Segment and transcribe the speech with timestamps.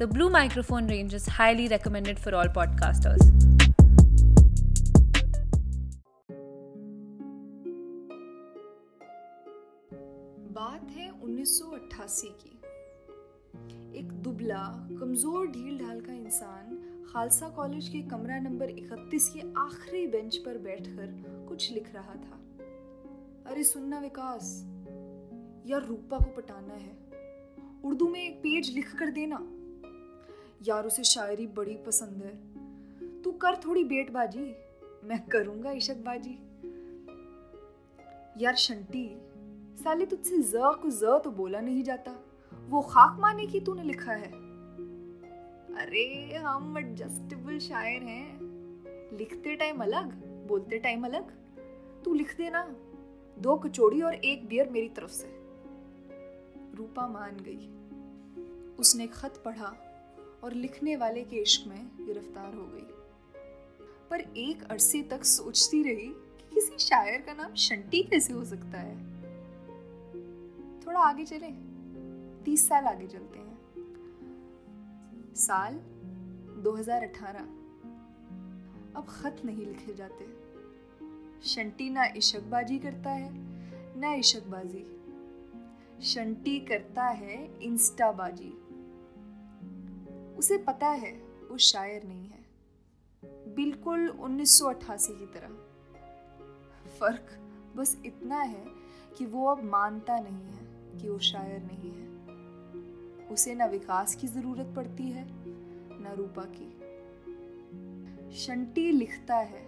[0.00, 3.22] The Blue microphone range is highly recommended for all podcasters.
[10.52, 12.60] बात है 1988 की।
[13.98, 16.78] एक दुबला, कमज़ोर ढील ढाल का इंसान
[17.12, 22.40] खालसा कॉलेज के कमरा नंबर 31 के आखिरी बेंच पर बैठकर कुछ लिख रहा था।
[23.46, 24.64] अरे सुनना विकास,
[25.66, 26.96] यार रूपा को पटाना है।
[27.84, 29.55] उर्दू में एक पेज लिख कर देना।
[30.62, 32.56] यार उसे शायरी बड़ी पसंद है।
[33.22, 34.54] तू कर थोड़ी बेटबाजी।
[35.04, 36.38] मैं करूँगा इशकबाजी।
[38.44, 39.16] यार शंटी,
[39.82, 42.24] साले तुझसे ज को ज तो बोला नहीं जाता।
[42.68, 44.32] वो खाक माने की तूने लिखा है।
[45.76, 48.38] अरे, हम एडजस्टेबल शायर हैं।
[49.18, 51.32] लिखते टाइम अलग, बोलते टाइम अलग।
[52.04, 52.76] तू लिख देना।
[53.38, 55.26] दो कचौड़ी और एक बियर मेरी तरफ़ से।
[56.74, 57.72] रूपा मान गई।
[58.78, 59.85] उसने खत पढ़ा।
[60.46, 62.86] और लिखने वाले के इश्क में गिरफ़्तार हो गई।
[64.10, 68.78] पर एक अरसे तक सोचती रही कि किसी शायर का नाम शंटी कैसे हो सकता
[68.78, 68.96] है?
[70.86, 71.50] थोड़ा आगे चले।
[72.44, 73.58] तीस साल आगे चलते हैं।
[75.34, 75.74] साल
[76.62, 77.40] 2018
[78.96, 80.26] अब खत नहीं लिखे जाते।
[81.48, 83.30] शंटी ना इशकबाजी करता है,
[83.98, 84.86] ना इशकबाजी।
[86.02, 88.65] शंटी करता है इंस्टाबाजी।
[90.38, 91.12] उसे पता है
[91.50, 92.44] वो शायर नहीं है।
[93.54, 95.48] बिल्कुल 1988 की तरह।
[96.98, 97.38] फ़र्क
[97.76, 98.64] बस इतना है
[99.18, 100.66] कि वो अब मानता नहीं है
[100.98, 102.06] कि वो शायर नहीं है।
[103.28, 105.26] उसे न विकास की ज़रूरत पड़ती है,
[106.02, 106.76] ना रूपा की।
[108.36, 109.66] शंटी लिखता है,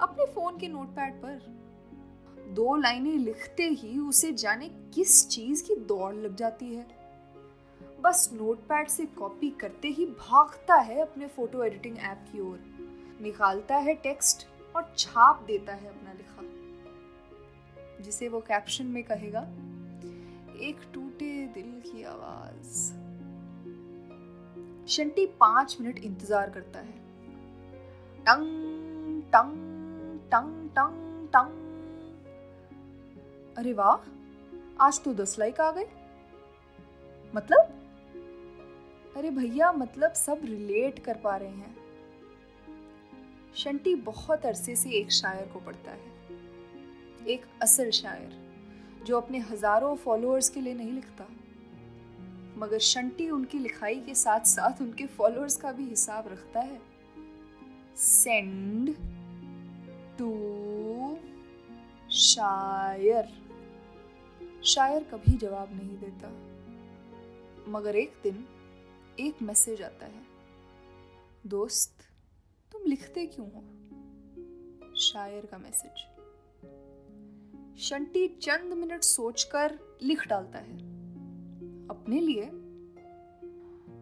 [0.00, 1.58] अपने फ़ोन के नोटपैड पर।
[2.48, 7.07] दो लाइनें लिखते ही उसे जाने किस चीज़ की दौड़ लग जाती है।
[8.00, 12.58] बस नोटपैड से कॉपी करते ही भागता है अपने फ़ोटो एडिटिंग ऐप की ओर।
[13.22, 14.46] निकालता है टेक्स्ट
[14.76, 16.42] और छाप देता है अपना लिखा।
[18.04, 19.40] जिसे वो कैप्शन में कहेगा,
[20.60, 22.76] एक टूटे दिल की आवाज़।
[24.88, 26.96] शंटी पाँच मिनट इंतज़ार करता है।
[28.26, 29.52] टंग टंग
[30.30, 31.66] टंग टंग टंग।
[33.58, 33.96] अरे वाह,
[34.80, 35.88] आज तो दस लाइक आ गए।
[39.18, 41.76] अरे भैया मतलब सब रिलेट कर पा रहे हैं।
[43.54, 48.36] शंटी बहुत अरसे से एक शायर को पढ़ता है। एक असल शायर,
[49.06, 51.26] जो अपने हज़ारों फॉलोअर्स के लिए नहीं लिखता।
[52.58, 56.80] मगर शंटी उनकी लिखाई के साथ साथ उनके फॉलोअर्स का भी हिसाब रखता है।
[57.96, 58.94] सेंड
[60.18, 60.30] टू
[62.10, 63.34] शायर।
[64.64, 66.30] शायर कभी जवाब नहीं देता।
[67.70, 68.44] मगर एक दिन
[69.20, 70.22] एक मैसेज आता है,
[71.46, 72.02] दोस्त,
[72.72, 73.62] तुम लिखते क्यों हो?
[74.96, 76.04] शायर का मैसेज।
[77.80, 80.76] शंटी चंद मिनट सोचकर लिख डालता है।
[81.88, 82.50] अपने लिए?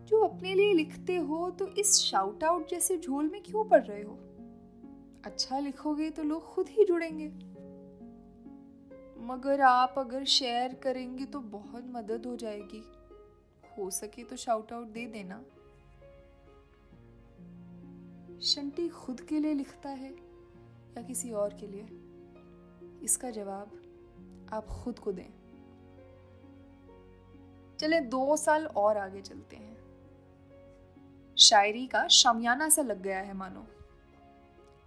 [0.07, 4.03] जो अपने लिए लिखते हो तो इस शाउट आउट जैसे झोल में क्यों पढ़ रहे
[4.03, 4.19] हो?
[5.25, 7.29] अच्छा लिखोगे तो लोग खुद ही जुड़ेंगे।
[9.27, 12.85] मगर आप अगर शेयर करेंगे तो बहुत मदद हो जाएगी।
[13.79, 15.45] हो सके तो शाउट आउट दे देना।
[18.41, 20.13] शंटी खुद के लिए लिखता है
[20.97, 21.87] या किसी और के लिए?
[23.05, 23.83] इसका जवाब
[24.53, 25.29] आप खुद को दें।
[27.79, 29.77] चले, दो साल और आगे चलते हैं।
[31.39, 33.67] शायरी का शामियाना सा लग गया है, मानो।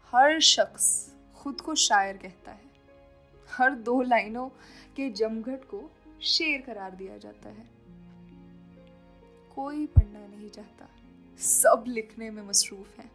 [0.06, 2.66] हर शख्स खुद को शायर कहता है।
[3.52, 4.50] हर दो लाइनों
[4.96, 7.79] के जमघट को शेर करार दिया जाता है।
[9.60, 10.90] कोई पढ़ना नहीं चाहता।
[11.38, 13.12] सब लिखने में मसरूफ हैं।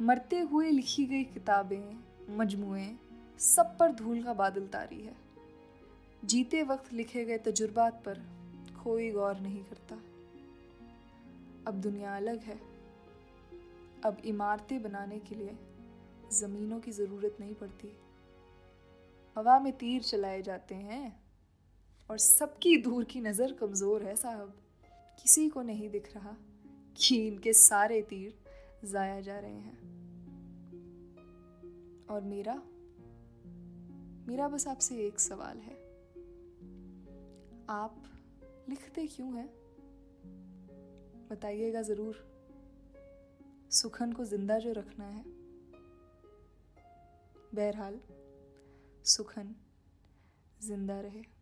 [0.00, 1.98] मरते हुए लिखी गई किताबें,
[2.30, 2.96] मजमुए,
[3.38, 5.16] सब पर धूल का बादल तारी है।
[6.24, 8.18] जीते वक्त लिखे गए तजुर्बात पर
[8.84, 9.96] कोई गौर नहीं करता।
[11.66, 12.60] अब दुनिया अलग है।
[14.04, 15.58] अब इमारतें बनाने के लिए
[16.32, 17.96] ज़मीनों की ज़रूरत नहीं पड़ती।
[19.36, 21.22] हवा में तीर चलाए जाते हैं
[22.10, 24.58] और सबकी दूर की नज़र कमज़ोर है साहब।
[25.18, 26.36] किसी को नहीं दिख रहा
[26.96, 28.38] कि इनके सारे तीर
[28.84, 29.92] जाया जा रहे हैं।
[32.10, 32.62] और मेरा?
[34.28, 35.74] मेरा बस आपसे एक सवाल है।
[37.68, 38.02] आप
[38.68, 39.48] लिखते क्यों हैं?
[41.30, 42.32] बताइएगा ज़रूर।
[43.70, 45.24] सुखन को ज़िंदा जो रखना है।
[47.54, 48.00] बहरहाल,
[49.04, 49.54] सुखन
[50.62, 51.41] ज़िंदा रहे।